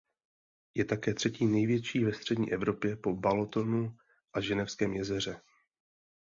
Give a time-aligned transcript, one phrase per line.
[0.75, 3.97] Je také třetí největší ve střední Evropě po Balatonu
[4.33, 5.41] a Ženevském jezeře.